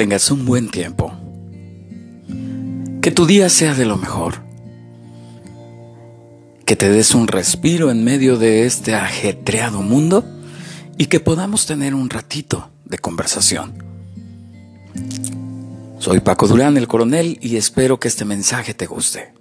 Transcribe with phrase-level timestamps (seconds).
[0.00, 1.12] Tengas un buen tiempo.
[3.02, 4.36] Que tu día sea de lo mejor.
[6.64, 10.24] Que te des un respiro en medio de este ajetreado mundo
[10.96, 13.74] y que podamos tener un ratito de conversación.
[15.98, 19.34] Soy Paco Durán, el coronel, y espero que este mensaje te guste.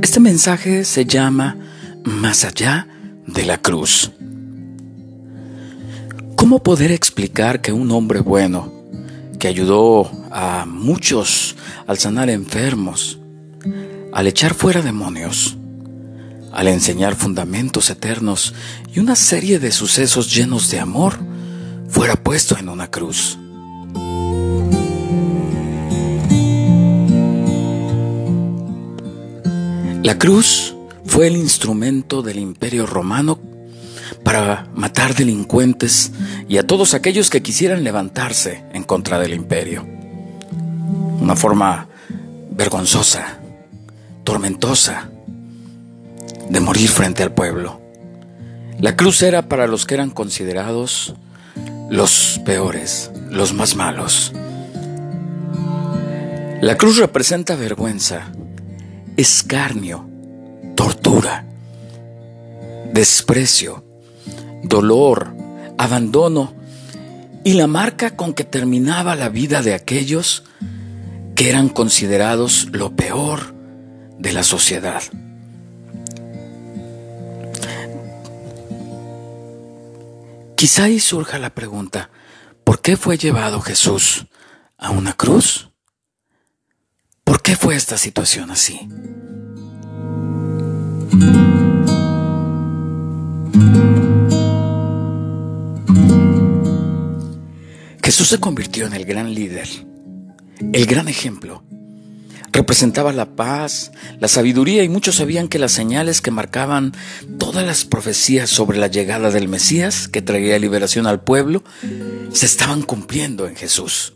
[0.00, 1.58] Este mensaje se llama
[2.04, 2.88] Más allá
[3.26, 4.10] de la cruz.
[6.44, 8.70] ¿Cómo poder explicar que un hombre bueno,
[9.38, 13.18] que ayudó a muchos al sanar enfermos,
[14.12, 15.56] al echar fuera demonios,
[16.52, 18.52] al enseñar fundamentos eternos
[18.94, 21.14] y una serie de sucesos llenos de amor,
[21.88, 23.38] fuera puesto en una cruz?
[30.02, 30.74] La cruz
[31.06, 33.53] fue el instrumento del imperio romano
[34.24, 36.12] para matar delincuentes
[36.48, 39.86] y a todos aquellos que quisieran levantarse en contra del imperio.
[41.20, 41.88] Una forma
[42.50, 43.38] vergonzosa,
[44.24, 45.10] tormentosa,
[46.48, 47.80] de morir frente al pueblo.
[48.80, 51.14] La cruz era para los que eran considerados
[51.90, 54.32] los peores, los más malos.
[56.60, 58.32] La cruz representa vergüenza,
[59.16, 60.08] escarnio,
[60.74, 61.44] tortura,
[62.92, 63.83] desprecio,
[64.74, 65.36] dolor,
[65.78, 66.52] abandono
[67.44, 70.42] y la marca con que terminaba la vida de aquellos
[71.36, 73.54] que eran considerados lo peor
[74.18, 75.00] de la sociedad.
[80.56, 82.10] Quizá ahí surja la pregunta,
[82.64, 84.26] ¿por qué fue llevado Jesús
[84.76, 85.70] a una cruz?
[87.22, 88.88] ¿Por qué fue esta situación así?
[98.14, 99.68] Jesús se convirtió en el gran líder,
[100.72, 101.64] el gran ejemplo.
[102.52, 106.92] Representaba la paz, la sabiduría y muchos sabían que las señales que marcaban
[107.38, 111.64] todas las profecías sobre la llegada del Mesías que traería liberación al pueblo
[112.30, 114.12] se estaban cumpliendo en Jesús.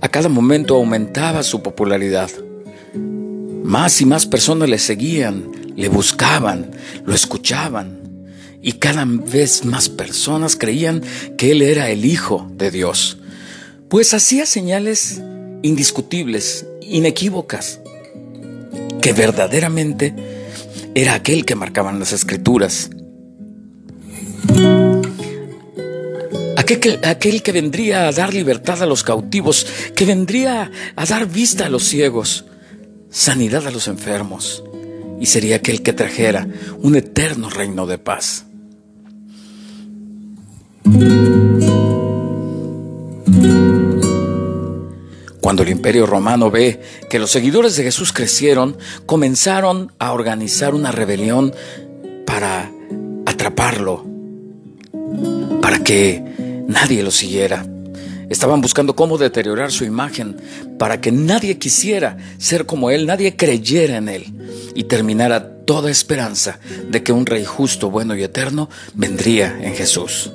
[0.00, 2.30] A cada momento aumentaba su popularidad.
[3.64, 6.70] Más y más personas le seguían, le buscaban,
[7.04, 8.00] lo escuchaban.
[8.62, 11.02] Y cada vez más personas creían
[11.36, 13.18] que Él era el Hijo de Dios,
[13.88, 15.22] pues hacía señales
[15.62, 17.80] indiscutibles, inequívocas,
[19.00, 20.14] que verdaderamente
[20.94, 22.90] era aquel que marcaban las escrituras.
[26.56, 31.66] Aquel, aquel, que vendría a dar libertad a los cautivos, que vendría a dar vista
[31.66, 32.46] a los ciegos,
[33.10, 34.64] sanidad a los enfermos,
[35.20, 36.46] y sería aquel que trajera
[36.82, 38.46] un eterno reino de paz.
[45.40, 48.76] Cuando el imperio romano ve que los seguidores de Jesús crecieron,
[49.06, 51.54] comenzaron a organizar una rebelión
[52.26, 52.70] para
[53.26, 54.04] atraparlo,
[55.62, 57.64] para que nadie lo siguiera.
[58.28, 60.36] Estaban buscando cómo deteriorar su imagen
[60.80, 64.26] para que nadie quisiera ser como él, nadie creyera en él
[64.76, 70.30] y terminara toda esperanza de que un rey justo, bueno y eterno vendría en Jesús.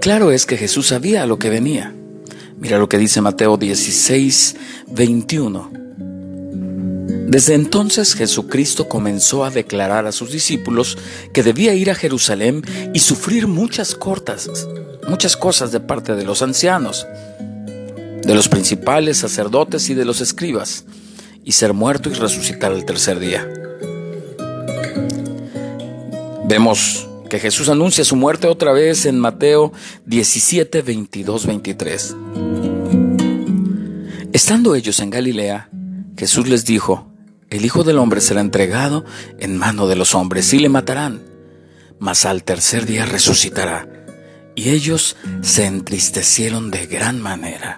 [0.00, 1.94] Claro es que Jesús sabía a lo que venía.
[2.58, 4.56] Mira lo que dice Mateo 16,
[4.88, 5.70] 21.
[7.28, 10.96] Desde entonces Jesucristo comenzó a declarar a sus discípulos
[11.34, 12.64] que debía ir a Jerusalén
[12.94, 14.48] y sufrir muchas cortas,
[15.08, 17.06] muchas cosas de parte de los ancianos,
[18.28, 20.84] de los principales sacerdotes y de los escribas,
[21.44, 23.48] y ser muerto y resucitar el tercer día.
[26.44, 29.72] Vemos que Jesús anuncia su muerte otra vez en Mateo
[30.04, 32.16] 17, 22, 23.
[34.34, 35.70] Estando ellos en Galilea,
[36.14, 37.10] Jesús les dijo,
[37.48, 39.06] el Hijo del Hombre será entregado
[39.38, 41.22] en mano de los hombres y le matarán,
[41.98, 43.97] mas al tercer día resucitará.
[44.58, 47.76] Y ellos se entristecieron de gran manera.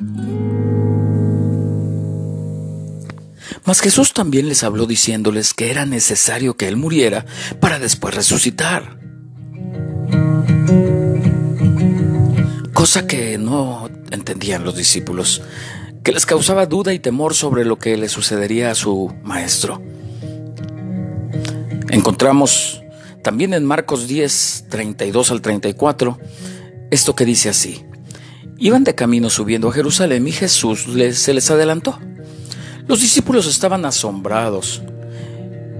[3.67, 7.27] Mas Jesús también les habló diciéndoles que era necesario que Él muriera
[7.61, 8.99] para después resucitar.
[12.73, 15.43] Cosa que no entendían los discípulos
[16.03, 19.83] que les causaba duda y temor sobre lo que le sucedería a su maestro.
[21.91, 22.81] Encontramos
[23.23, 26.19] también en Marcos 10, 32 al 34,
[26.91, 27.85] esto que dice así.
[28.59, 31.99] Iban de camino subiendo a Jerusalén y Jesús se les adelantó.
[32.87, 34.83] Los discípulos estaban asombrados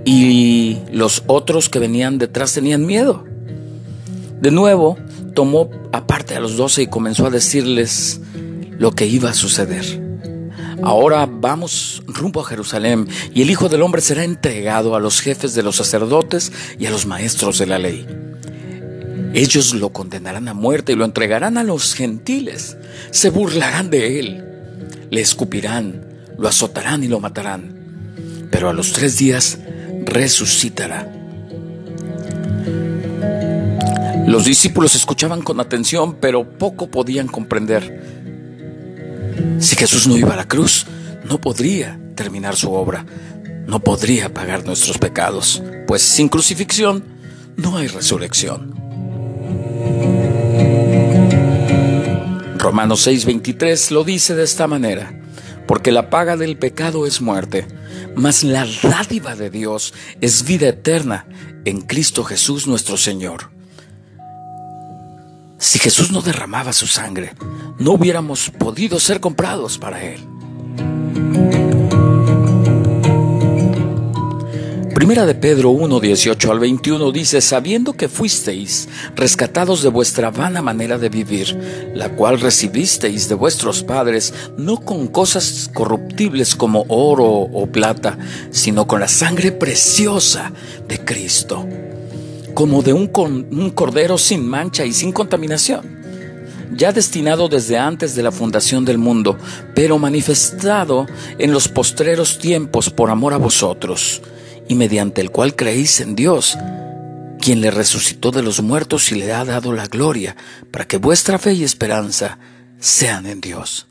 [0.05, 3.25] y los otros que venían detrás tenían miedo.
[4.41, 4.97] De nuevo,
[5.35, 8.21] tomó aparte a los doce y comenzó a decirles
[8.79, 9.85] lo que iba a suceder.
[10.83, 15.55] Ahora vamos rumbo a Jerusalén y el Hijo del Hombre será entregado a los jefes
[15.55, 18.07] de los sacerdotes y a los maestros de la ley.
[19.33, 22.77] Ellos lo condenarán a muerte y lo entregarán a los gentiles.
[23.13, 24.45] Se burlarán de él,
[25.11, 26.05] le escupirán,
[26.37, 28.49] lo azotarán y lo matarán.
[28.51, 29.59] Pero a los tres días
[30.05, 31.09] resucitará.
[34.27, 38.01] Los discípulos escuchaban con atención, pero poco podían comprender.
[39.59, 40.87] Si Jesús no iba a la cruz,
[41.25, 43.07] no podría terminar su obra,
[43.67, 47.05] no podría pagar nuestros pecados, pues sin crucifixión
[47.57, 48.90] no hay resurrección.
[52.61, 55.19] Romanos 6:23 lo dice de esta manera,
[55.67, 57.67] porque la paga del pecado es muerte,
[58.15, 61.27] mas la dádiva de Dios es vida eterna
[61.65, 63.51] en Cristo Jesús nuestro Señor.
[65.57, 67.33] Si Jesús no derramaba su sangre,
[67.79, 70.21] no hubiéramos podido ser comprados para Él.
[75.01, 78.87] Primera de Pedro 1, 18 al 21 dice, sabiendo que fuisteis
[79.17, 81.59] rescatados de vuestra vana manera de vivir,
[81.95, 88.19] la cual recibisteis de vuestros padres, no con cosas corruptibles como oro o plata,
[88.51, 90.53] sino con la sangre preciosa
[90.87, 91.67] de Cristo
[92.53, 93.07] como de un,
[93.71, 95.99] cordero sin mancha y sin contaminación,
[96.77, 99.39] ya destinado desde antes de la fundación del mundo,
[99.75, 101.07] pero manifestado
[101.39, 104.21] en los postreros tiempos por amor a vosotros,
[104.71, 106.57] y mediante el cual creéis en Dios,
[107.41, 110.37] quien le resucitó de los muertos y le ha dado la gloria,
[110.71, 112.39] para que vuestra fe y esperanza
[112.79, 113.89] sean en Dios.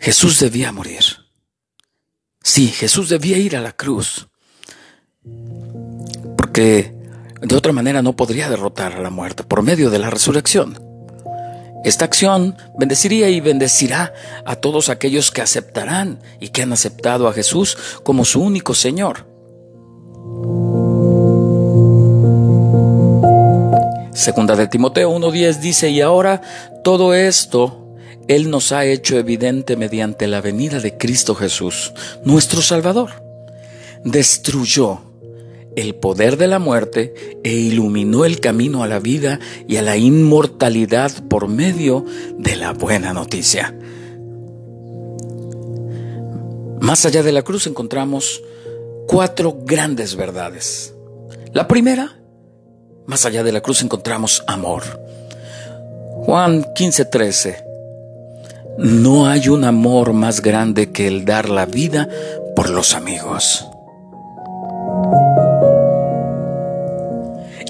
[0.00, 1.04] Jesús debía morir.
[2.42, 4.26] Sí, Jesús debía ir a la cruz
[6.36, 6.96] porque
[7.40, 10.87] de otra manera no podría derrotar a la muerte por medio de la resurrección.
[11.84, 14.12] Esta acción bendeciría y bendecirá
[14.44, 19.26] a todos aquellos que aceptarán y que han aceptado a Jesús como su único Señor.
[24.12, 26.42] Segunda de Timoteo 1.10 dice, y ahora
[26.82, 27.94] todo esto
[28.26, 31.92] Él nos ha hecho evidente mediante la venida de Cristo Jesús,
[32.24, 33.22] nuestro Salvador.
[34.02, 35.07] Destruyó
[35.78, 39.38] el poder de la muerte e iluminó el camino a la vida
[39.68, 42.04] y a la inmortalidad por medio
[42.36, 43.78] de la buena noticia.
[46.80, 48.42] Más allá de la cruz encontramos
[49.06, 50.94] cuatro grandes verdades.
[51.52, 52.18] La primera,
[53.06, 54.82] más allá de la cruz encontramos amor.
[56.24, 57.64] Juan 15:13.
[58.78, 62.08] No hay un amor más grande que el dar la vida
[62.56, 63.67] por los amigos.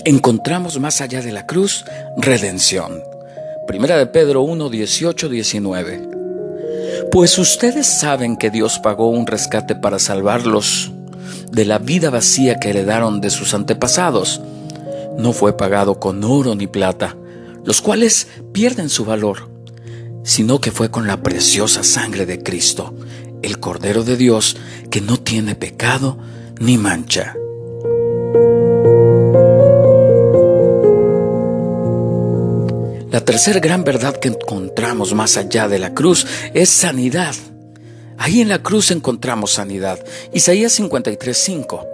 [0.09, 1.85] Encontramos más allá de la cruz
[2.17, 3.03] redención.
[3.67, 6.09] Primera de Pedro 1, 18, 19.
[7.13, 10.93] Pues ustedes saben que Dios pagó un rescate para salvarlos
[11.53, 14.41] de la vida vacía que heredaron de sus antepasados.
[15.19, 17.15] No fue pagado con oro ni plata,
[17.63, 19.51] los cuales pierden su valor,
[20.25, 22.95] sino que fue con la preciosa sangre de Cristo,
[23.43, 24.57] el Cordero de Dios,
[24.91, 26.17] que no tiene pecado
[26.61, 27.35] ni mancha.
[33.19, 37.35] La tercera gran verdad que encontramos más allá de la cruz es sanidad.
[38.17, 39.99] Ahí en la cruz encontramos sanidad.
[40.33, 41.85] Isaías 53:5.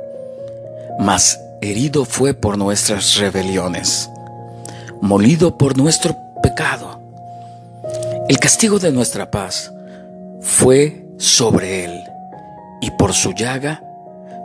[0.98, 4.10] Mas herido fue por nuestras rebeliones,
[5.00, 7.00] molido por nuestro pecado.
[8.28, 9.72] El castigo de nuestra paz
[10.42, 12.00] fue sobre él,
[12.82, 13.82] y por su llaga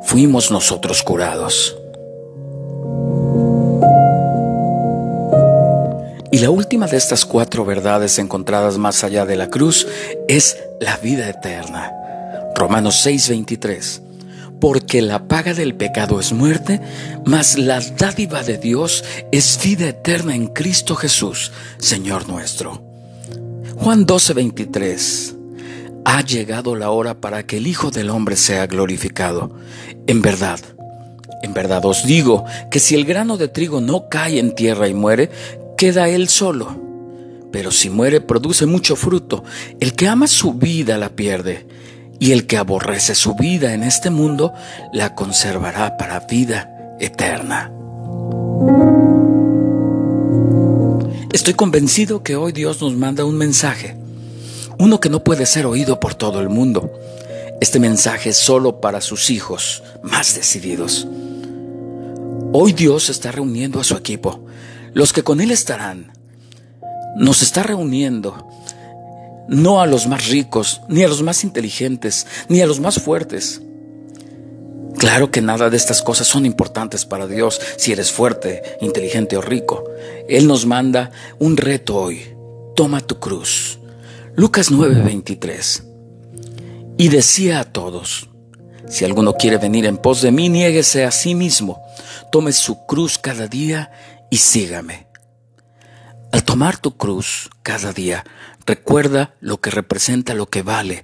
[0.04, 1.76] fuimos nosotros curados.
[6.40, 9.86] Y la última de estas cuatro verdades encontradas más allá de la cruz
[10.30, 11.92] es la vida eterna.
[12.56, 14.02] Romanos 6:23.
[14.62, 16.80] Porque la paga del pecado es muerte,
[17.26, 19.04] mas la dádiva de Dios
[19.34, 22.82] es vida eterna en Cristo Jesús, Señor nuestro.
[23.76, 25.36] Juan 12:23.
[26.06, 29.52] Ha llegado la hora para que el Hijo del Hombre sea glorificado.
[30.08, 30.62] En verdad,
[31.42, 34.94] en verdad os digo que si el grano de trigo no cae en tierra y
[34.94, 35.30] muere,
[35.80, 36.76] queda él solo.
[37.54, 39.46] Pero si muere produce mucho fruto.
[39.80, 41.66] El que ama su vida la pierde,
[42.20, 44.54] y el que aborrece su vida en este mundo
[44.92, 47.72] la conservará para vida eterna.
[51.32, 53.96] Estoy convencido que hoy Dios nos manda un mensaje,
[54.80, 56.92] uno que no puede ser oído por todo el mundo.
[57.62, 61.08] Este mensaje es solo para sus hijos más decididos.
[62.52, 64.44] Hoy Dios está reuniendo a su equipo,
[64.94, 66.14] los que con Él estarán.
[67.16, 68.48] Nos está reuniendo
[69.48, 73.62] no a los más ricos, ni a los más inteligentes, ni a los más fuertes.
[74.98, 79.42] Claro que nada de estas cosas son importantes para Dios si eres fuerte, inteligente o
[79.42, 79.86] rico.
[80.28, 82.36] Él nos manda un reto hoy.
[82.76, 83.80] Toma tu cruz.
[84.36, 85.84] Lucas 9:23.
[86.98, 88.30] Y decía a todos,
[88.90, 91.82] si alguno quiere venir en pos de mí, niéguese a sí mismo,
[92.32, 93.92] tome su cruz cada día
[94.30, 95.08] y sígame.
[96.32, 98.24] Al tomar tu cruz cada día,
[98.66, 101.04] recuerda lo que representa lo que vale.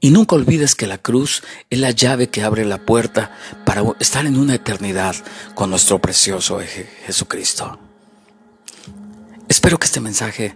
[0.00, 4.26] Y nunca olvides que la cruz es la llave que abre la puerta para estar
[4.26, 5.14] en una eternidad
[5.54, 6.60] con nuestro precioso
[7.06, 7.78] Jesucristo.
[9.48, 10.54] Espero que este mensaje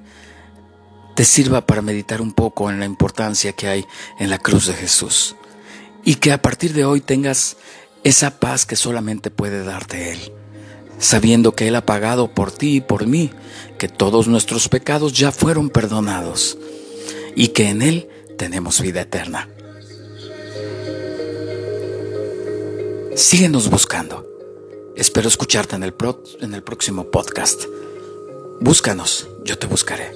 [1.16, 3.86] te sirva para meditar un poco en la importancia que hay
[4.18, 5.36] en la cruz de Jesús
[6.04, 7.56] y que a partir de hoy tengas
[8.04, 10.39] esa paz que solamente puede darte Él
[11.00, 13.30] sabiendo que Él ha pagado por ti y por mí,
[13.78, 16.56] que todos nuestros pecados ya fueron perdonados
[17.34, 19.48] y que en Él tenemos vida eterna.
[23.16, 24.26] Síguenos buscando.
[24.94, 25.94] Espero escucharte en el,
[26.40, 27.64] en el próximo podcast.
[28.60, 30.12] Búscanos, yo te buscaré.